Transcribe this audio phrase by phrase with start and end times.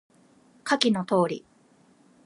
[0.63, 1.45] 下記の通り